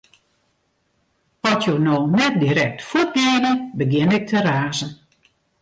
At 1.49 1.59
jo 1.67 1.75
no 1.85 1.95
net 2.17 2.35
direkt 2.45 2.79
fuort 2.89 3.11
geane, 3.15 3.51
begjin 3.77 4.15
ik 4.17 4.25
te 4.29 4.39
razen. 4.47 4.91